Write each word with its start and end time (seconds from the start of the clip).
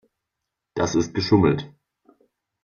Das 0.73 0.95
ist 0.95 1.13
geschummelt. 1.13 1.69